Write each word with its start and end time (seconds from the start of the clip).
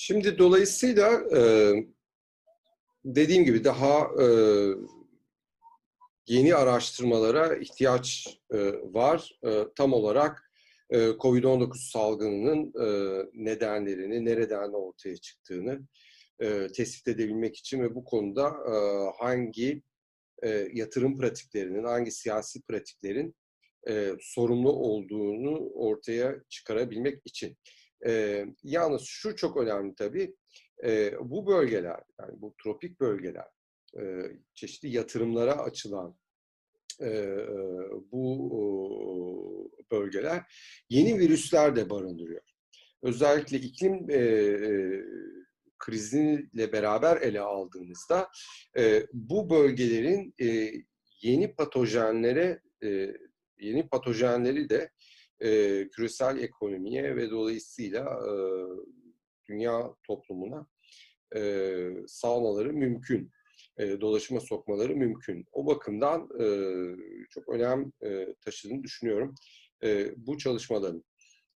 Şimdi 0.00 0.38
dolayısıyla 0.38 1.22
e, 1.36 1.72
dediğim 3.04 3.44
gibi 3.44 3.64
daha 3.64 4.00
e, 4.22 4.26
yeni 6.26 6.54
araştırmalara 6.54 7.56
ihtiyaç 7.56 8.38
e, 8.52 8.58
var. 8.82 9.40
Tam 9.76 9.92
olarak 9.92 10.52
e, 10.90 10.98
COVID-19 10.98 11.90
salgınının 11.90 12.72
nedenlerini, 13.34 14.24
nereden 14.24 14.72
ortaya 14.72 15.16
çıktığını 15.16 15.80
tespit 16.74 17.08
edebilmek 17.08 17.56
için 17.56 17.82
ve 17.82 17.94
bu 17.94 18.04
konuda 18.04 18.52
hangi 19.18 19.82
yatırım 20.72 21.18
pratiklerinin, 21.18 21.84
hangi 21.84 22.10
siyasi 22.10 22.62
pratiklerin 22.62 23.34
sorumlu 24.20 24.72
olduğunu 24.72 25.70
ortaya 25.74 26.36
çıkarabilmek 26.48 27.22
için. 27.24 27.56
E, 28.06 28.44
yalnız 28.62 29.02
şu 29.02 29.36
çok 29.36 29.56
önemli 29.56 29.94
tabii, 29.94 30.36
e, 30.84 31.12
bu 31.20 31.46
bölgeler, 31.46 32.00
yani 32.20 32.40
bu 32.40 32.54
tropik 32.62 33.00
bölgeler, 33.00 33.46
e, 33.98 34.02
çeşitli 34.54 34.88
yatırımlara 34.88 35.58
açılan 35.58 36.16
e, 37.02 37.36
bu 38.12 38.50
e, 38.54 39.90
bölgeler 39.90 40.42
yeni 40.90 41.18
virüsler 41.18 41.76
de 41.76 41.90
barındırıyor. 41.90 42.42
Özellikle 43.02 43.56
iklim 43.56 44.10
e, 44.10 44.16
e, 44.16 45.04
kriziyle 45.78 46.72
beraber 46.72 47.16
ele 47.16 47.40
aldığımızda 47.40 48.28
e, 48.78 49.06
bu 49.12 49.50
bölgelerin 49.50 50.34
e, 50.40 50.72
yeni 51.22 51.54
patojenlere 51.54 52.60
e, 52.84 53.14
yeni 53.60 53.88
patojenleri 53.88 54.68
de 54.68 54.90
e, 55.40 55.88
küresel 55.88 56.38
ekonomiye 56.38 57.16
ve 57.16 57.30
dolayısıyla 57.30 58.04
e, 58.04 58.32
dünya 59.48 59.94
toplumuna 60.02 60.66
e, 61.36 61.82
salmaları 62.06 62.72
mümkün. 62.72 63.30
E, 63.78 64.00
dolaşıma 64.00 64.40
sokmaları 64.40 64.96
mümkün. 64.96 65.46
O 65.52 65.66
bakımdan 65.66 66.28
e, 66.40 66.46
çok 67.30 67.48
önem 67.48 67.92
e, 68.02 68.34
taşıdığını 68.40 68.82
düşünüyorum 68.82 69.34
e, 69.82 70.12
bu 70.26 70.38
çalışmaların. 70.38 71.04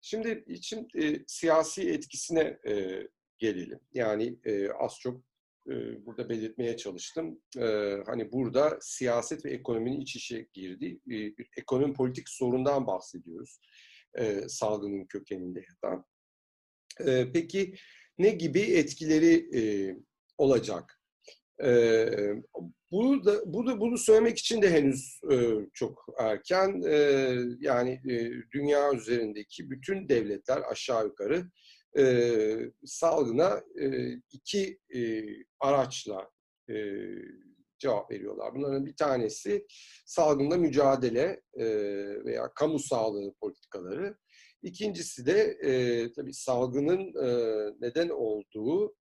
Şimdi 0.02 0.44
için 0.48 0.88
e, 0.96 1.24
siyasi 1.28 1.90
etkisine 1.90 2.60
e, 2.68 3.04
gelelim. 3.38 3.80
Yani 3.94 4.40
e, 4.46 4.70
az 4.70 5.00
çok 5.00 5.29
e, 5.68 6.06
burada 6.06 6.30
belirtmeye 6.30 6.78
çalıştım. 6.78 7.40
E, 7.58 7.98
hani 8.06 8.32
burada 8.32 8.78
siyaset 8.82 9.46
ve 9.46 9.52
ekonominin 9.52 10.02
iç 10.02 10.16
içe 10.16 10.48
girdiği 10.54 10.96
e, 10.96 11.38
bir 11.38 11.50
ekonomi 11.58 11.94
politik 11.94 12.30
sorundan 12.30 12.88
bahsediyoruz. 12.88 13.60
E, 14.18 14.42
salgının 14.48 15.06
kökeninde 15.06 15.66
yatan. 15.70 16.06
E, 17.06 17.32
peki 17.34 17.76
ne 18.18 18.30
gibi 18.30 18.60
etkileri 18.60 19.50
olacak? 20.38 21.02
E, 21.64 22.08
bunu 22.92 23.26
da 23.26 23.54
bunu, 23.54 23.80
bunu 23.80 23.98
söylemek 23.98 24.38
için 24.38 24.62
de 24.62 24.72
henüz 24.72 25.20
çok 25.74 26.06
erken. 26.20 26.82
Yani 27.60 28.02
dünya 28.54 28.94
üzerindeki 28.94 29.70
bütün 29.70 30.10
devletler 30.10 30.62
aşağı 30.72 31.06
yukarı 31.06 31.44
e, 31.98 32.56
salgına 32.86 33.64
e, 33.82 34.14
iki 34.32 34.80
e, 34.96 35.24
araçla 35.60 36.30
e, 36.70 36.76
cevap 37.80 38.12
veriyorlar. 38.12 38.56
Bunların 38.56 38.86
bir 38.86 38.96
tanesi 38.96 39.68
salgınla 40.06 40.58
mücadele 40.58 41.42
e, 41.54 41.66
veya 42.26 42.52
kamu 42.56 42.80
sağlığı 42.80 43.34
politikaları. 43.42 44.18
İkincisi 44.64 45.26
de 45.26 45.42
e, 45.42 45.72
tabii 46.12 46.34
salgının 46.34 47.26
e, 47.26 47.30
neden 47.80 48.10
olduğu 48.10 48.96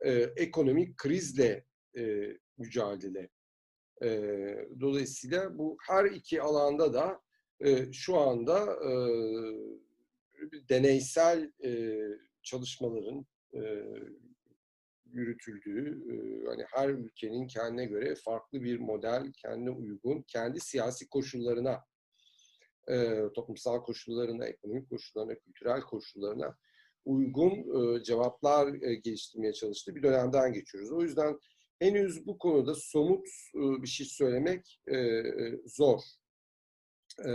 e, 0.00 0.12
ekonomik 0.36 0.96
krizle 0.96 1.64
e, 1.98 2.32
mücadele. 2.58 3.28
E, 4.02 4.08
dolayısıyla 4.80 5.58
bu 5.58 5.76
her 5.88 6.04
iki 6.04 6.42
alanda 6.42 6.94
da 6.94 7.20
e, 7.60 7.92
şu 7.92 8.16
anda 8.16 8.64
e, 8.74 8.92
deneysel 10.68 11.52
e, 11.64 12.00
çalışmaların 12.50 13.26
e, 13.54 13.60
yürütüldüğü, 15.12 16.02
e, 16.12 16.46
hani 16.46 16.64
her 16.74 16.88
ülkenin 16.88 17.46
kendine 17.46 17.84
göre 17.84 18.14
farklı 18.24 18.62
bir 18.62 18.78
model, 18.78 19.32
kendine 19.32 19.70
uygun, 19.70 20.22
kendi 20.22 20.60
siyasi 20.60 21.08
koşullarına, 21.08 21.84
e, 22.88 23.22
toplumsal 23.34 23.82
koşullarına, 23.82 24.46
ekonomik 24.46 24.90
koşullarına, 24.90 25.34
kültürel 25.34 25.80
koşullarına 25.80 26.56
uygun 27.04 27.52
e, 27.52 28.02
cevaplar 28.02 28.82
e, 28.82 28.94
geliştirmeye 28.94 29.52
çalıştığı 29.52 29.94
bir 29.94 30.02
dönemden 30.02 30.52
geçiyoruz. 30.52 30.92
O 30.92 31.02
yüzden 31.02 31.38
henüz 31.78 32.26
bu 32.26 32.38
konuda 32.38 32.74
somut 32.74 33.26
e, 33.54 33.82
bir 33.82 33.88
şey 33.88 34.06
söylemek 34.06 34.80
e, 34.92 35.22
zor. 35.66 36.00
E, 37.24 37.30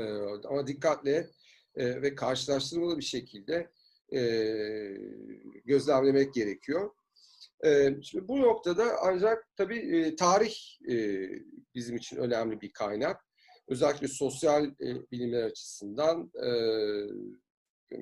ama 0.47 0.67
dikkatle 0.67 1.29
e, 1.75 2.01
ve 2.01 2.15
karşılaştırmalı 2.15 2.97
bir 2.97 3.03
şekilde 3.03 3.71
e, 4.15 4.23
gözlemlemek 5.65 6.33
gerekiyor. 6.33 6.91
E, 7.65 7.95
şimdi 8.01 8.27
bu 8.27 8.41
noktada 8.41 8.97
ancak 9.01 9.47
tabii 9.57 9.77
e, 9.77 10.15
tarih 10.15 10.55
e, 10.91 11.27
bizim 11.75 11.95
için 11.95 12.17
önemli 12.17 12.61
bir 12.61 12.71
kaynak. 12.71 13.25
Özellikle 13.67 14.07
sosyal 14.07 14.65
e, 14.65 15.11
bilimler 15.11 15.43
açısından 15.43 16.31
e, 16.43 16.49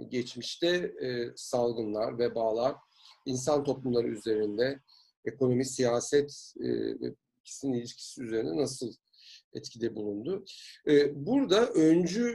geçmişte 0.09 0.67
e, 1.01 1.33
salgınlar, 1.35 2.19
vebalar, 2.19 2.75
insan 3.25 3.63
toplumları 3.63 4.07
üzerinde 4.07 4.79
ekonomi, 5.25 5.65
siyaset 5.65 6.53
e, 6.63 6.67
ikisinin 7.41 7.73
ilişkisi 7.73 8.23
üzerine 8.23 8.57
nasıl 8.57 8.93
etkide 9.53 9.95
bulundu. 9.95 10.45
Ee, 10.87 11.25
burada 11.25 11.69
öncü 11.69 12.25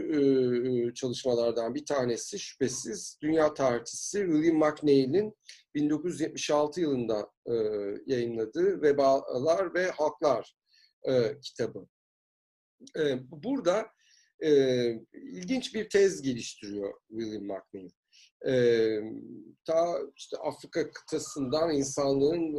e, 0.91 0.94
çalışmalardan 0.94 1.75
bir 1.75 1.84
tanesi 1.84 2.38
şüphesiz 2.38 3.19
dünya 3.22 3.54
tarihçisi 3.54 4.19
William 4.19 4.56
McNeil'in 4.56 5.34
1976 5.75 6.81
yılında 6.81 7.31
e, 7.47 7.55
yayınladığı 8.06 8.82
Vebalar 8.82 9.75
ve 9.75 9.91
Halklar 9.91 10.56
e, 11.09 11.41
kitabı. 11.41 11.87
Burada 13.21 13.87
ilginç 15.12 15.75
bir 15.75 15.88
tez 15.88 16.22
geliştiriyor 16.22 16.94
William 17.09 17.44
McNeil. 17.44 17.91
ta 19.65 19.99
işte 20.16 20.37
Afrika 20.37 20.91
kıtasından 20.91 21.75
insanlığın 21.75 22.55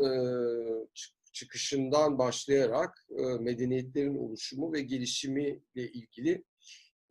çıkışından 1.37 2.17
başlayarak 2.17 3.05
e, 3.09 3.23
medeniyetlerin 3.23 4.17
oluşumu 4.17 4.73
ve 4.73 4.81
gelişimiyle 4.81 5.61
ilgili 5.75 6.43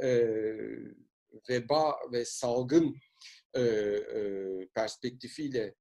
e, 0.02 0.28
veba 1.50 1.94
ve 2.12 2.24
salgın 2.24 2.96
e, 3.56 3.62
perspektifiyle 4.74 5.74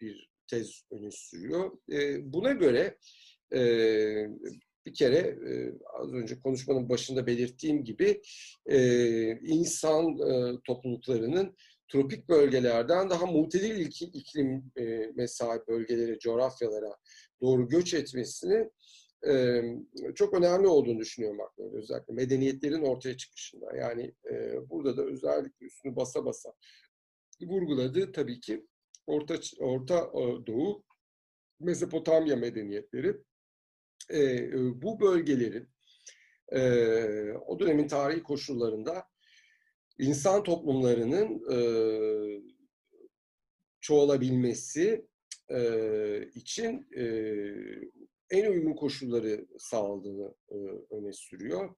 bir 0.00 0.30
tez 0.50 0.82
öne 0.90 1.10
sürüyor. 1.10 1.70
Buna 2.22 2.52
göre 2.52 2.98
bir 4.86 4.94
kere 4.94 5.38
az 6.00 6.12
önce 6.12 6.40
konuşmanın 6.40 6.88
başında 6.88 7.26
belirttiğim 7.26 7.84
gibi 7.84 8.22
insan 9.42 10.16
topluluklarının 10.64 11.56
tropik 11.90 12.28
bölgelerden 12.28 13.10
daha 13.10 13.26
mutedil 13.26 13.86
iklim 14.12 14.72
e, 14.76 15.12
mesai 15.14 15.58
bölgelere, 15.68 16.18
coğrafyalara 16.18 16.96
doğru 17.40 17.68
göç 17.68 17.94
etmesini 17.94 18.70
e, 19.26 19.62
çok 20.14 20.34
önemli 20.34 20.66
olduğunu 20.66 20.98
düşünüyorum 20.98 21.40
aklımda. 21.40 21.78
Özellikle 21.78 22.14
medeniyetlerin 22.14 22.82
ortaya 22.82 23.16
çıkışında. 23.16 23.76
Yani 23.76 24.14
e, 24.30 24.56
burada 24.70 24.96
da 24.96 25.04
özellikle 25.04 25.66
üstünü 25.66 25.96
basa 25.96 26.24
basa 26.24 26.52
vurguladığı 27.40 28.12
tabii 28.12 28.40
ki 28.40 28.66
Orta, 29.06 29.34
Orta 29.58 29.98
e, 29.98 30.46
Doğu, 30.46 30.84
Mezopotamya 31.60 32.36
medeniyetleri. 32.36 33.16
Bu 34.82 35.00
bölgelerin 35.00 35.68
o 37.46 37.58
dönemin 37.60 37.88
tarihi 37.88 38.22
koşullarında 38.22 39.04
insan 40.00 40.42
toplumlarının 40.42 41.52
e, 41.52 41.58
çoğalabilmesi 43.80 45.06
e, 45.50 45.60
için 46.34 46.88
e, 46.96 47.04
en 48.30 48.50
uygun 48.50 48.74
koşulları 48.74 49.46
sağladığını 49.58 50.34
e, 50.50 50.56
öne 50.94 51.12
sürüyor. 51.12 51.74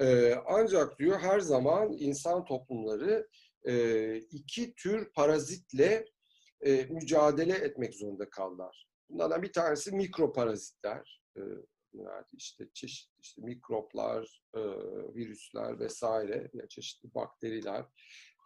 E, 0.00 0.34
ancak 0.46 0.98
diyor 0.98 1.18
her 1.18 1.40
zaman 1.40 1.92
insan 1.92 2.44
toplumları 2.44 3.28
e, 3.68 4.16
iki 4.16 4.74
tür 4.74 5.12
parazitle 5.12 6.04
e, 6.60 6.84
mücadele 6.84 7.52
etmek 7.52 7.94
zorunda 7.94 8.30
kaldılar. 8.30 8.86
Bunlardan 9.08 9.42
bir 9.42 9.52
tanesi 9.52 9.92
mikroparazitler, 9.92 11.22
e, 11.36 11.40
adını 11.94 12.08
verdi. 12.08 12.28
İşte 12.32 12.68
çeşitli 12.74 13.20
işte 13.22 13.42
mikroplar, 13.42 14.42
e, 14.54 14.60
virüsler 15.14 15.80
vesaire, 15.80 16.50
ya 16.54 16.68
çeşitli 16.68 17.14
bakteriler. 17.14 17.84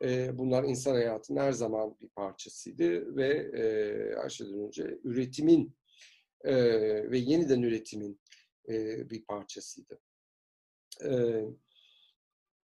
E, 0.05 0.39
bunlar 0.39 0.65
insan 0.65 0.93
hayatının 0.93 1.41
her 1.41 1.53
zaman 1.53 1.97
bir 2.01 2.09
parçasıydı 2.09 3.17
ve 3.17 3.29
e, 3.59 3.65
her 4.23 4.29
şeyden 4.29 4.59
önce 4.59 4.99
üretimin 5.05 5.77
e, 6.45 6.55
ve 7.11 7.19
yeniden 7.19 7.63
üretimin 7.63 8.21
e, 8.69 9.11
bir 9.11 9.25
parçasıydı. 9.25 10.01
E, 11.05 11.43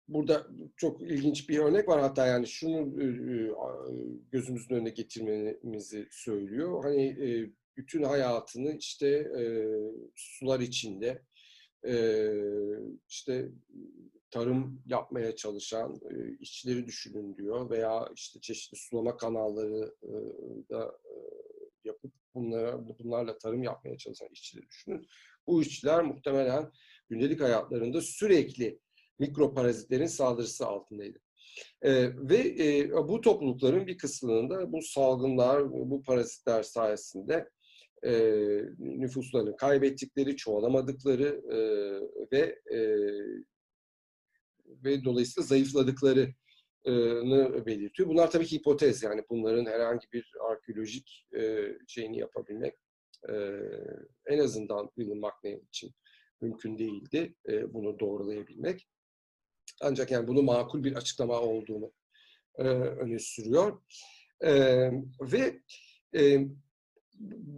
burada 0.08 0.48
çok 0.78 1.02
ilginç 1.02 1.50
bir 1.50 1.60
örnek 1.60 1.88
var 1.88 2.02
hatta 2.02 2.26
yani 2.26 2.48
şunu 2.48 3.02
e, 3.02 3.06
e, 3.06 3.54
gözümüzün 4.32 4.76
önüne 4.76 4.90
getirmemizi 4.90 6.08
söylüyor. 6.12 6.84
Hani 6.84 7.06
e, 7.06 7.52
bütün 7.80 8.04
hayatını 8.04 8.78
işte 8.78 9.08
e, 9.08 9.44
sular 10.16 10.60
içinde 10.60 11.22
e, 11.88 12.26
işte 13.10 13.50
tarım 14.32 14.82
yapmaya 14.86 15.36
çalışan 15.36 16.02
e, 16.12 16.38
işçileri 16.40 16.86
düşünün 16.86 17.38
diyor 17.38 17.70
veya 17.70 18.10
işte 18.16 18.42
çeşitli 18.42 18.78
sulama 18.78 19.18
kanalları 19.18 19.96
e, 20.04 20.12
da 20.70 21.00
e, 21.06 21.14
yapıp 21.84 22.14
bunlara 22.36 23.00
bunlarla 23.00 23.38
tarım 23.38 23.64
yapmaya 23.64 23.98
çalışan 23.98 24.30
işçileri 24.32 24.68
düşünün. 24.68 25.08
Bu 25.48 25.62
işçiler 25.62 26.04
muhtemelen 26.04 26.72
gündelik 27.10 27.42
hayatlarında 27.42 28.02
sürekli 28.02 28.80
mikroparazitlerin 29.20 30.06
saldırısı 30.06 30.66
altındaydı. 30.68 31.20
E, 31.82 31.92
ve 32.30 32.38
e, 32.38 32.92
bu 32.92 33.22
toplulukların 33.22 33.88
bir 33.88 33.98
kısmının 33.98 34.50
da 34.50 34.72
bu 34.72 34.82
salgınlar, 34.82 35.72
bu 35.72 36.04
parazitler 36.04 36.64
sayesinde 36.64 37.50
e, 38.06 38.12
nüfuslarını 38.80 39.58
kaybettikleri, 39.58 40.36
çoğalamadıkları 40.36 41.42
e, 41.52 41.60
ve 42.32 42.60
e, 42.74 42.80
ve 44.84 45.04
dolayısıyla 45.04 45.48
zayıfladıklarını 45.48 46.36
belirtiyor. 47.66 48.10
Bunlar 48.10 48.32
tabii 48.32 48.46
ki 48.46 48.56
hipotez 48.56 49.04
yani 49.04 49.24
bunların 49.30 49.66
herhangi 49.66 50.08
bir 50.14 50.32
arkeolojik 50.50 51.28
e, 51.38 51.74
şeyini 51.88 52.18
yapabilmek 52.18 52.74
e, 53.30 53.34
en 54.26 54.40
azından 54.40 54.90
William 54.96 55.20
McNeil 55.20 55.64
için 55.68 55.92
mümkün 56.42 56.78
değildi 56.78 57.36
e, 57.50 57.74
bunu 57.74 58.00
doğrulayabilmek. 58.00 58.88
Ancak 59.82 60.12
yani 60.12 60.28
bunu 60.28 60.42
makul 60.42 60.84
bir 60.84 60.96
açıklama 60.96 61.42
olduğunu 61.42 61.92
e, 62.58 62.64
öne 62.64 63.20
sürüyor. 63.20 63.82
E, 64.42 64.52
ve 65.22 65.60
e, 66.16 66.48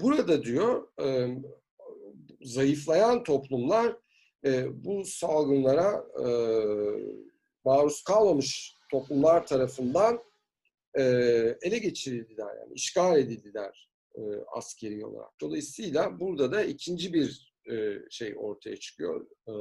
burada 0.01 0.43
diyor 0.43 0.87
e, 1.01 1.37
zayıflayan 2.41 3.23
toplumlar 3.23 3.97
e, 4.45 4.83
bu 4.85 5.05
salgınlara 5.05 6.05
e, 6.19 6.25
maruz 7.65 8.03
kalmamış 8.03 8.75
toplumlar 8.91 9.47
tarafından 9.47 10.19
e, 10.97 11.03
ele 11.61 11.77
geçirildiler 11.77 12.55
yani 12.59 12.73
işgal 12.73 13.19
edildiler 13.19 13.89
e, 14.15 14.21
askeri 14.55 15.05
olarak. 15.05 15.41
Dolayısıyla 15.41 16.19
burada 16.19 16.51
da 16.51 16.63
ikinci 16.63 17.13
bir 17.13 17.53
e, 17.71 17.95
şey 18.09 18.33
ortaya 18.37 18.77
çıkıyor. 18.77 19.27
E, 19.47 19.53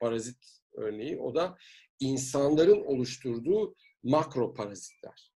parazit 0.00 0.58
örneği. 0.74 1.20
O 1.20 1.34
da 1.34 1.58
insanların 2.00 2.84
oluşturduğu 2.84 3.74
makro 4.02 4.54
parazitler. 4.54 5.32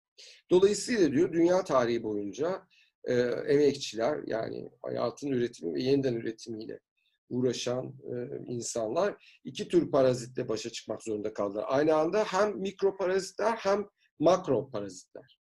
Dolayısıyla 0.50 1.12
diyor 1.12 1.32
dünya 1.32 1.65
tarihi 1.65 2.03
boyunca 2.03 2.69
e, 3.04 3.14
emekçiler 3.49 4.20
yani 4.26 4.70
hayatın 4.82 5.28
üretimi 5.28 5.75
ve 5.75 5.82
yeniden 5.82 6.14
üretimiyle 6.14 6.81
uğraşan 7.28 7.87
e, 7.87 8.14
insanlar 8.46 9.38
iki 9.44 9.69
tür 9.69 9.90
parazitle 9.90 10.49
başa 10.49 10.70
çıkmak 10.70 11.02
zorunda 11.02 11.34
kaldılar. 11.34 11.64
Aynı 11.69 11.94
anda 11.94 12.25
hem 12.25 12.58
mikro 12.58 12.96
parazitler 12.96 13.56
hem 13.56 13.87
makro 14.19 14.70
parazitler. 14.70 15.38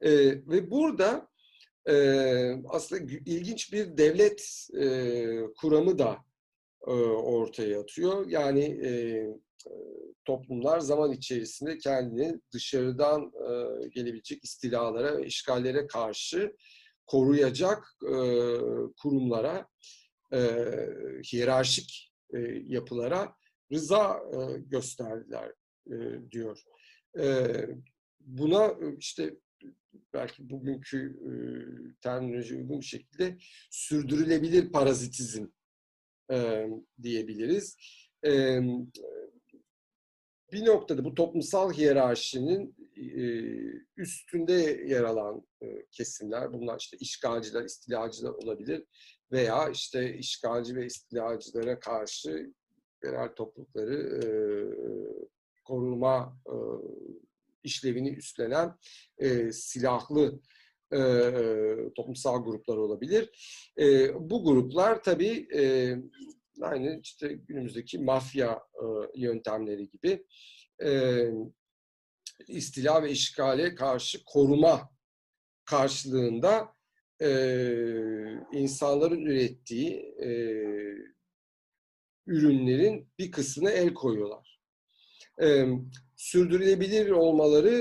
E, 0.00 0.10
ve 0.28 0.70
burada 0.70 1.28
e, 1.88 1.94
aslında 2.68 3.12
ilginç 3.26 3.72
bir 3.72 3.96
devlet 3.96 4.68
e, 4.80 4.86
kuramı 5.60 5.98
da 5.98 6.18
e, 6.86 6.92
ortaya 6.92 7.80
atıyor. 7.80 8.26
Yani 8.28 8.64
e, 8.64 8.90
toplumlar 10.24 10.80
zaman 10.80 11.12
içerisinde 11.12 11.78
kendini 11.78 12.40
dışarıdan 12.52 13.22
e, 13.22 13.88
gelebilecek 13.88 14.44
istilalara 14.44 15.20
işgallere 15.20 15.86
karşı 15.86 16.56
koruyacak 17.06 17.88
e, 18.02 18.14
kurumlara, 19.02 19.68
e, 20.32 20.38
hiyerarşik 21.32 22.12
e, 22.34 22.38
yapılara 22.66 23.34
rıza 23.72 24.20
e, 24.32 24.58
gösterdiler 24.58 25.52
e, 25.90 25.94
diyor. 26.30 26.62
E, 27.18 27.56
buna 28.20 28.74
işte 28.98 29.34
belki 30.14 30.50
bugünkü 30.50 31.16
e, 31.26 31.30
terminoloji 32.00 32.56
uygun 32.56 32.80
bir 32.80 32.86
şekilde 32.86 33.36
sürdürülebilir 33.70 34.72
parazitizm 34.72 35.46
e, 36.32 36.66
diyebiliriz. 37.02 37.76
E, 38.26 38.60
bir 40.56 40.66
noktada 40.66 41.04
bu 41.04 41.14
toplumsal 41.14 41.72
hiyerarşinin 41.72 42.76
e, 42.96 43.24
üstünde 43.96 44.52
yer 44.86 45.02
alan 45.02 45.46
e, 45.62 45.86
kesimler, 45.92 46.52
bunlar 46.52 46.78
işte 46.80 46.96
işgalciler, 46.96 47.64
istilacılar 47.64 48.30
olabilir 48.30 48.84
veya 49.32 49.68
işte 49.68 50.14
işgalci 50.14 50.76
ve 50.76 50.86
istilacılara 50.86 51.80
karşı 51.80 52.52
yerel 53.04 53.34
toplulukları 53.34 53.94
e, 53.94 54.26
koruma 55.64 56.36
işlevini 57.64 58.10
üstlenen 58.10 58.76
silahlı 59.52 60.40
toplumsal 61.96 62.44
gruplar 62.44 62.76
olabilir. 62.76 63.30
Bu 64.20 64.44
gruplar 64.44 65.02
tabii 65.02 65.48
aynı 66.62 67.00
işte 67.02 67.28
günümüzdeki 67.28 67.98
mafya 67.98 68.52
e, 68.52 68.84
yöntemleri 69.20 69.88
gibi 69.88 70.24
e, 70.84 71.22
istila 72.48 73.02
ve 73.02 73.10
işgale 73.10 73.74
karşı 73.74 74.24
koruma 74.24 74.90
karşılığında 75.64 76.68
e, 77.22 77.28
insanların 78.52 79.24
ürettiği 79.24 80.14
ürünlerin 82.26 83.08
bir 83.18 83.30
kısmına 83.30 83.70
el 83.70 83.94
koyuyorlar. 83.94 84.60
Sürdürülebilir 86.16 87.10
olmaları 87.10 87.72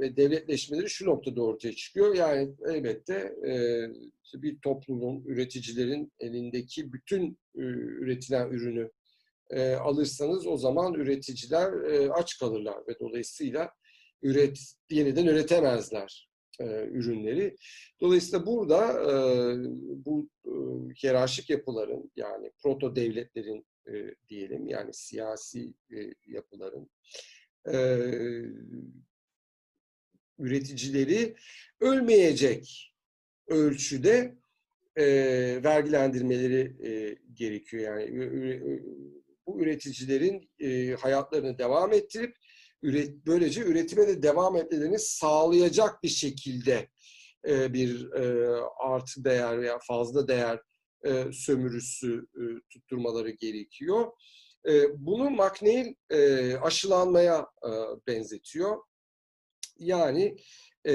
ve 0.00 0.16
devletleşmeleri 0.16 0.90
şu 0.90 1.06
noktada 1.06 1.42
ortaya 1.42 1.72
çıkıyor. 1.72 2.14
Yani 2.14 2.54
elbette 2.68 3.36
bir 4.42 4.58
toplumun, 4.58 5.24
üreticilerin 5.24 6.12
elindeki 6.20 6.92
bütün 6.92 7.38
e, 7.54 7.60
üretilen 8.02 8.50
ürünü 8.50 8.90
e, 9.50 9.74
alırsanız 9.74 10.46
o 10.46 10.56
zaman 10.56 10.94
üreticiler 10.94 11.72
e, 11.72 12.10
aç 12.10 12.38
kalırlar 12.38 12.78
ve 12.88 12.98
dolayısıyla 13.00 13.70
üret 14.22 14.58
yeniden 14.90 15.26
üretemezler 15.26 16.28
ürünleri. 16.90 17.56
Dolayısıyla 18.00 18.46
burada 18.46 19.04
bu 20.06 20.28
hiyerarşik 21.02 21.50
yapıların 21.50 22.12
yani 22.16 22.50
proto 22.62 22.96
devletlerin 22.96 23.66
diyelim 24.28 24.66
yani 24.66 24.94
siyasi 24.94 25.74
yapıların 26.26 26.90
üreticileri 30.38 31.34
ölmeyecek 31.80 32.93
ölçüde 33.48 34.34
e, 34.96 35.04
vergilendirmeleri 35.64 36.88
e, 36.88 37.18
gerekiyor. 37.34 37.82
Yani 37.82 38.60
bu 39.46 39.60
üreticilerin 39.60 40.50
e, 40.58 40.94
hayatlarını 40.94 41.58
devam 41.58 41.92
ettirip 41.92 42.36
üret, 42.82 43.26
böylece 43.26 43.60
üretime 43.60 44.08
de 44.08 44.22
devam 44.22 44.56
etmelerini 44.56 44.98
sağlayacak 44.98 46.02
bir 46.02 46.08
şekilde 46.08 46.88
e, 47.48 47.72
bir 47.72 48.12
e, 48.12 48.54
artı 48.78 49.24
değer 49.24 49.60
veya 49.60 49.78
fazla 49.78 50.28
değer 50.28 50.60
e, 51.06 51.32
sömürüsü 51.32 52.26
e, 52.36 52.42
tutturmaları 52.70 53.30
gerekiyor. 53.30 54.12
E, 54.68 54.72
bunu 55.06 55.30
McNeil 55.30 55.94
e, 56.10 56.56
aşılanmaya 56.56 57.40
e, 57.40 57.70
benzetiyor. 58.06 58.76
Yani 59.78 60.36
e, 60.86 60.94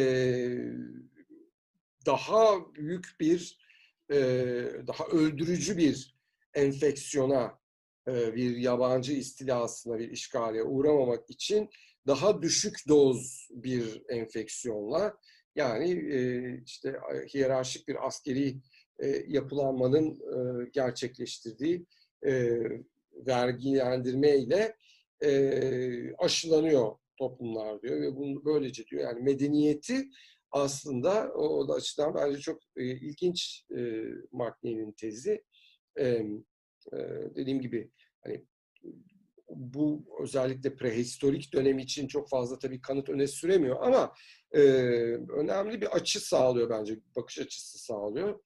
daha 2.10 2.74
büyük 2.76 3.06
bir, 3.20 3.60
e, 4.12 4.18
daha 4.88 5.06
öldürücü 5.06 5.78
bir 5.78 6.16
enfeksiyona, 6.54 7.60
e, 8.08 8.36
bir 8.36 8.58
yabancı 8.58 9.14
istilasına, 9.14 10.00
bir 10.00 10.12
işgale 10.12 10.64
uğramamak 10.64 11.30
için 11.30 11.70
daha 12.08 12.42
düşük 12.42 12.78
doz 12.88 13.48
bir 13.52 14.02
enfeksiyonla, 14.10 15.18
yani 15.56 15.92
e, 15.92 16.20
işte 16.66 17.00
hiyerarşik 17.34 17.88
bir 17.88 18.08
askeri 18.08 18.58
e, 19.00 19.08
yapılanmanın 19.28 20.10
e, 20.10 20.70
gerçekleştirdiği 20.74 21.86
e, 22.26 22.60
vergilendirme 23.28 24.38
ile 24.38 24.76
e, 25.24 26.14
aşılanıyor 26.16 26.92
toplumlar 27.18 27.82
diyor 27.82 28.02
ve 28.02 28.16
bunu 28.16 28.46
böylece 28.46 28.86
diyor. 28.86 29.04
Yani 29.04 29.22
medeniyeti 29.22 30.10
aslında 30.52 31.34
o 31.34 31.68
da 31.68 31.74
açıdan 31.74 32.14
bence 32.16 32.40
çok 32.40 32.60
e, 32.78 32.84
ilginç 32.84 33.66
e, 33.72 33.82
McNeil'in 34.32 34.92
tezi. 34.92 35.44
E, 36.00 36.06
e, 36.94 36.98
dediğim 37.36 37.62
gibi 37.62 37.92
hani 38.24 38.46
bu 39.50 40.06
özellikle 40.24 40.76
prehistorik 40.76 41.54
dönem 41.54 41.80
için 41.80 42.08
çok 42.08 42.30
fazla 42.30 42.60
tabii 42.60 42.82
kanıt 42.82 43.10
öne 43.10 43.28
süremiyor 43.28 43.78
ama 43.82 44.14
e, 44.52 44.62
önemli 45.38 45.82
bir 45.82 45.88
açı 45.96 46.20
sağlıyor 46.20 46.70
bence, 46.70 47.00
bakış 47.16 47.40
açısı 47.40 47.80
sağlıyor. 47.80 48.40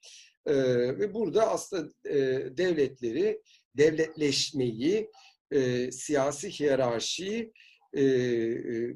E, 0.45 0.55
ve 1.00 1.13
burada 1.13 1.50
aslında 1.50 2.10
e, 2.10 2.17
devletleri, 2.57 3.41
devletleşmeyi, 3.77 5.10
e, 5.51 5.91
siyasi 5.91 6.50
hiyerarşiyi 6.50 7.53
e, 7.98 8.03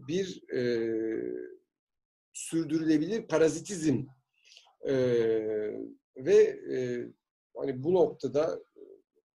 bir 0.07 0.53
e, 0.53 0.61
sürdürülebilir 2.49 3.27
parazitizm 3.27 4.03
e, 4.87 4.95
ve 6.17 6.35
e, 6.73 6.77
hani 7.57 7.83
bu 7.83 7.93
noktada 7.93 8.59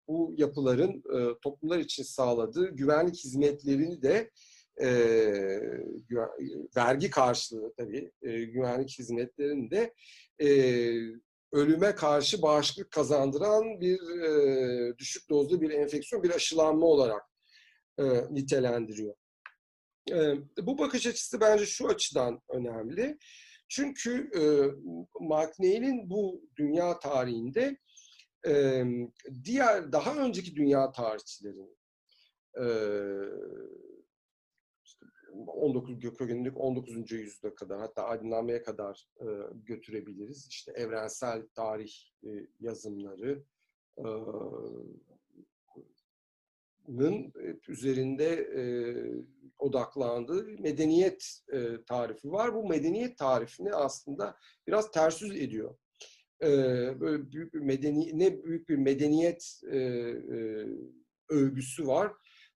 bu 0.09 0.35
yapıların 0.37 0.91
e, 0.91 1.39
toplumlar 1.43 1.79
için 1.79 2.03
sağladığı 2.03 2.71
güvenlik 2.71 3.25
hizmetlerini 3.25 4.03
de 4.03 4.31
e, 4.83 4.89
vergi 6.77 7.11
karşılığı 7.11 7.73
tabii 7.77 8.13
e, 8.23 8.45
güvenlik 8.45 8.99
hizmetlerini 8.99 9.71
de 9.71 9.95
e, 10.43 10.49
ölüme 11.53 11.95
karşı 11.95 12.43
bağışıklık 12.43 12.91
kazandıran 12.91 13.81
bir 13.81 14.21
e, 14.21 14.99
düşük 14.99 15.31
dozlu 15.31 15.61
bir 15.61 15.71
enfeksiyon, 15.71 16.23
bir 16.23 16.31
aşılanma 16.31 16.87
olarak 16.87 17.23
e, 17.99 18.05
nitelendiriyor. 18.31 19.15
Bu 20.63 20.79
bakış 20.79 21.07
açısı 21.07 21.41
bence 21.41 21.67
şu 21.67 21.89
açıdan 21.89 22.41
önemli. 22.49 23.19
Çünkü 23.69 24.31
McNeil'in 25.21 26.11
bu 26.11 26.43
dünya 26.57 26.99
tarihinde 26.99 27.77
diğer 29.45 29.93
daha 29.93 30.17
önceki 30.17 30.57
dünya 30.57 30.93
tarihçilerin 30.93 31.77
e, 32.61 32.67
işte 34.85 35.07
19 35.47 36.01
kökenlik 36.01 36.61
19. 36.61 37.13
yüzyıla 37.13 37.55
kadar 37.55 37.81
hatta 37.81 38.05
aydınlanmaya 38.05 38.63
kadar 38.63 39.09
e, 39.21 39.27
götürebiliriz. 39.55 40.47
İşte 40.49 40.73
evrensel 40.73 41.49
tarih 41.55 41.93
e, 42.25 42.29
yazımları 42.61 43.45
üzerinde 47.69 48.29
e, 48.35 48.63
odaklandığı 49.59 50.45
medeniyet 50.45 51.41
e, 51.53 51.85
tarifi 51.87 52.33
var. 52.33 52.55
Bu 52.55 52.69
medeniyet 52.69 53.19
tarifini 53.19 53.75
aslında 53.75 54.37
biraz 54.67 54.91
ters 54.91 55.23
ediyor 55.23 55.75
böyle 57.01 57.31
büyük 57.31 57.55
bir 57.55 57.61
medeni 57.61 58.19
ne 58.19 58.45
büyük 58.45 58.69
bir 58.69 58.77
medeniyet 58.77 59.61
e, 59.71 59.79
e, 59.79 60.67
övgüsü 61.29 61.87
var 61.87 62.13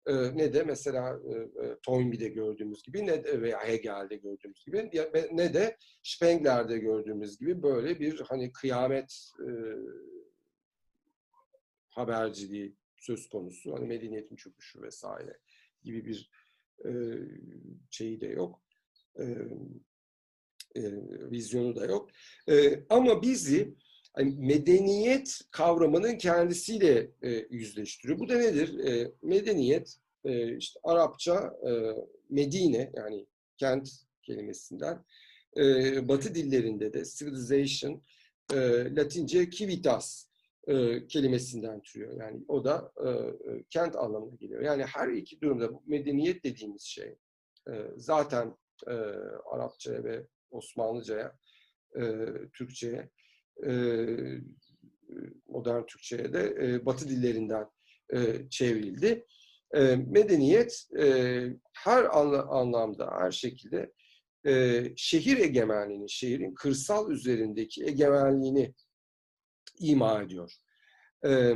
e, 0.07 0.37
ne 0.37 0.53
de 0.53 0.63
mesela 0.63 1.21
e, 1.63 1.77
Toynbee'de 1.83 2.29
gördüğümüz 2.29 2.83
gibi 2.83 3.07
ne 3.07 3.25
de 3.25 3.41
veya 3.43 3.69
Hegel'de 3.69 4.17
gördüğümüz 4.17 4.65
gibi 4.65 4.91
ne 5.33 5.55
de 5.55 5.77
Spengler'de 6.03 6.79
gördüğümüz 6.79 7.39
gibi 7.39 7.63
böyle 7.63 8.01
bir 8.01 8.21
hani 8.21 8.53
kıyamet 8.53 9.31
e, 9.41 9.51
haberciliği 11.89 12.77
söz 12.99 13.29
konusu. 13.29 13.75
Hani 13.75 13.87
medeniyetin 13.87 14.37
çöküşü 14.37 14.83
vesaire 14.83 15.39
gibi 15.85 16.05
bir 16.05 16.31
e, 16.85 16.91
şeyi 17.91 18.21
de 18.21 18.27
yok. 18.27 18.61
E, 19.19 19.25
e, 20.77 20.83
vizyonu 21.31 21.77
da 21.77 21.87
yok. 21.87 22.11
E, 22.49 22.85
ama 22.89 23.23
bizi 23.23 23.75
hani 24.13 24.35
medeniyet 24.39 25.41
kavramının 25.51 26.19
kendisiyle 26.19 27.11
e, 27.23 27.47
yüzleştiriyor. 27.51 28.19
Bu 28.19 28.29
da 28.29 28.39
nedir? 28.39 28.79
E, 28.79 29.13
medeniyet 29.23 29.97
e, 30.25 30.57
işte 30.57 30.81
Arapça 30.85 31.57
e, 31.69 31.71
Medine 32.31 32.93
yani 32.97 33.27
kent 33.57 33.89
kelimesinden 34.23 35.05
e, 35.57 36.09
Batı 36.09 36.35
dillerinde 36.35 36.93
de 36.93 37.05
civilization 37.05 38.03
e, 38.53 38.57
Latince 38.97 39.51
civitas 39.51 40.26
e, 40.67 41.07
kelimesinden 41.07 41.81
türüyor. 41.81 42.21
Yani 42.21 42.45
o 42.49 42.65
da 42.65 42.93
e, 43.05 43.09
e 43.09 43.65
kent 43.71 43.97
anlamına 43.97 44.35
geliyor. 44.35 44.63
Yani 44.63 44.85
her 44.85 45.09
iki 45.09 45.41
durumda 45.41 45.75
bu 45.75 45.83
medeniyet 45.87 46.45
dediğimiz 46.45 46.83
şey 46.83 47.15
e, 47.69 47.73
zaten 47.97 48.57
e, 48.87 48.95
Arapçaya 49.51 50.05
ve 50.05 50.27
Osmanlıca'ya, 50.51 51.37
e, 51.97 52.03
Türkçe'ye, 52.53 53.11
e, 53.67 53.73
modern 55.47 55.87
Türkçe'ye 55.87 56.33
de 56.33 56.57
e, 56.61 56.87
Batı 56.87 57.09
dillerinden 57.09 57.67
e, 58.13 58.49
çevrildi. 58.51 59.27
E, 59.75 59.97
medeniyet 59.97 60.89
e, 60.99 61.47
her 61.73 62.19
anla, 62.19 62.43
anlamda, 62.43 63.11
her 63.19 63.33
şekilde 63.33 63.93
e, 64.47 64.85
şehir 64.97 65.39
egemenliğini, 65.39 66.11
şehrin 66.11 66.55
kırsal 66.55 67.11
üzerindeki 67.11 67.85
egemenliğini 67.85 68.75
ima 69.79 70.23
ediyor. 70.23 70.53
E, 71.25 71.55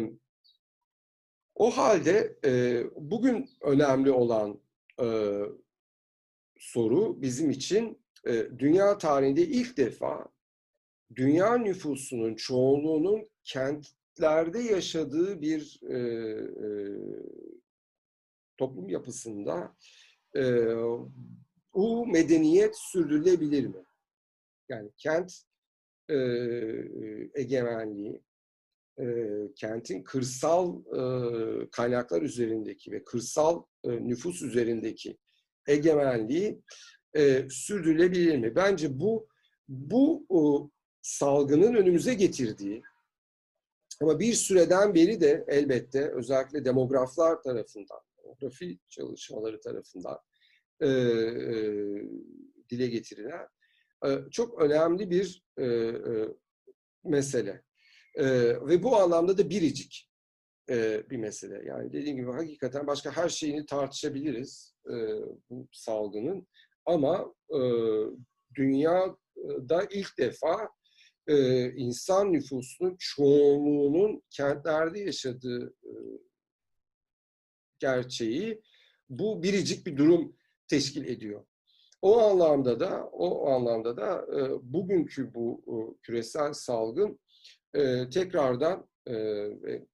o 1.54 1.70
halde 1.70 2.38
e, 2.44 2.82
bugün 2.96 3.50
önemli 3.60 4.10
olan 4.10 4.60
e, 5.00 5.38
soru 6.58 7.22
bizim 7.22 7.50
için 7.50 8.02
e, 8.26 8.32
dünya 8.58 8.98
tarihinde 8.98 9.42
ilk 9.42 9.76
defa 9.76 10.26
dünya 11.16 11.58
nüfusunun 11.58 12.34
çoğunluğunun 12.34 13.28
kentlerde 13.44 14.58
yaşadığı 14.58 15.40
bir 15.42 15.80
e, 15.82 15.98
e, 15.98 16.68
toplum 18.56 18.88
yapısında 18.88 19.76
e, 20.36 20.42
bu 21.74 22.06
medeniyet 22.06 22.76
sürdürülebilir 22.76 23.66
mi? 23.66 23.84
Yani 24.68 24.90
kent 24.96 25.32
e, 26.10 26.18
egemenliği, 27.34 28.22
e, 28.98 29.04
kentin 29.56 30.02
kırsal 30.02 30.80
e, 30.80 31.70
kaynaklar 31.70 32.22
üzerindeki 32.22 32.92
ve 32.92 33.04
kırsal 33.04 33.62
e, 33.84 33.90
nüfus 33.90 34.42
üzerindeki 34.42 35.18
egemenliği 35.68 36.62
e, 37.16 37.48
sürdürülebilir 37.50 38.38
mi? 38.38 38.56
Bence 38.56 39.00
bu 39.00 39.28
bu 39.68 40.26
o, 40.28 40.70
salgının 41.02 41.74
önümüze 41.74 42.14
getirdiği 42.14 42.82
ama 44.02 44.20
bir 44.20 44.32
süreden 44.32 44.94
beri 44.94 45.20
de 45.20 45.44
elbette 45.48 46.10
özellikle 46.10 46.64
demograflar 46.64 47.42
tarafından, 47.42 48.00
demografi 48.18 48.78
çalışmaları 48.88 49.60
tarafından 49.60 50.18
e, 50.80 50.88
e, 50.88 50.92
dile 52.70 52.86
getirilen 52.86 53.42
e, 53.42 53.59
çok 54.30 54.62
önemli 54.62 55.10
bir 55.10 55.44
e, 55.58 55.64
e, 55.64 56.28
mesele. 57.04 57.62
E, 58.14 58.26
ve 58.66 58.82
bu 58.82 58.96
anlamda 58.96 59.38
da 59.38 59.50
biricik 59.50 60.10
e, 60.70 61.10
bir 61.10 61.16
mesele. 61.16 61.62
Yani 61.66 61.92
dediğim 61.92 62.16
gibi 62.16 62.32
hakikaten 62.32 62.86
başka 62.86 63.16
her 63.16 63.28
şeyini 63.28 63.66
tartışabiliriz 63.66 64.74
e, 64.86 64.94
bu 65.50 65.68
salgının. 65.72 66.46
Ama 66.86 67.34
e, 67.50 67.60
dünyada 68.54 69.88
ilk 69.90 70.18
defa 70.18 70.68
e, 71.26 71.66
insan 71.72 72.32
nüfusunun 72.32 72.96
çoğunluğunun 72.98 74.22
kentlerde 74.30 75.00
yaşadığı 75.00 75.74
e, 75.84 75.92
gerçeği 77.78 78.62
bu 79.08 79.42
biricik 79.42 79.86
bir 79.86 79.96
durum 79.96 80.36
teşkil 80.68 81.04
ediyor. 81.04 81.44
O 82.02 82.18
anlamda 82.20 82.80
da 82.80 83.04
o 83.12 83.48
anlamda 83.48 83.96
da 83.96 84.26
e, 84.36 84.72
bugünkü 84.72 85.34
bu 85.34 85.62
e, 85.66 85.74
küresel 86.02 86.52
salgın 86.52 87.20
e, 87.74 88.08
tekrardan 88.10 88.88
e, 89.06 89.14
ve 89.62 89.86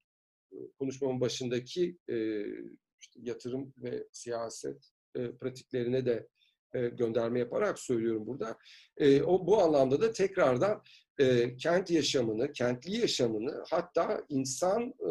konuşmamın 0.78 1.20
başındaki 1.20 1.98
e, 2.08 2.44
işte 3.00 3.20
yatırım 3.22 3.75
ve 3.78 4.06
siyaset 4.12 4.90
e, 5.16 5.32
pratiklerine 5.32 6.06
de 6.06 6.28
e, 6.75 6.88
gönderme 6.88 7.38
yaparak 7.38 7.78
söylüyorum 7.78 8.26
burada. 8.26 8.58
E, 8.96 9.22
o 9.22 9.46
bu 9.46 9.62
anlamda 9.62 10.00
da 10.00 10.12
tekrardan 10.12 10.82
e, 11.18 11.56
kent 11.56 11.90
yaşamını, 11.90 12.52
kentli 12.52 12.96
yaşamını 12.96 13.64
hatta 13.70 14.25
insan 14.28 14.82
e, 14.82 15.10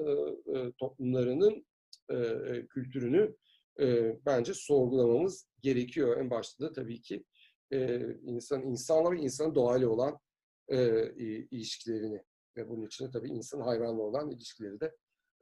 e, 0.57 0.71
toplumlarının 0.79 1.65
e, 2.09 2.15
e, 2.15 2.67
kültürünü 2.67 3.35
e, 3.79 4.15
bence 4.25 4.53
sorgulamamız 4.53 5.47
gerekiyor. 5.65 6.17
En 6.17 6.29
başta 6.29 6.65
da 6.65 6.73
tabii 6.73 7.01
ki 7.01 7.25
e, 7.71 7.99
insan 8.21 8.61
insanla 8.61 9.11
ve 9.11 9.17
insanın 9.17 9.55
doğayla 9.55 9.89
olan 9.89 10.19
e, 10.67 11.09
ilişkilerini 11.51 12.23
Ve 12.57 12.69
bunun 12.69 12.85
içine 12.85 13.11
tabii 13.11 13.29
insan 13.29 13.61
hayvanla 13.61 14.01
olan 14.01 14.31
ilişkileri 14.31 14.79
de 14.79 14.95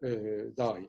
e, 0.03 0.09
dahil. 0.57 0.87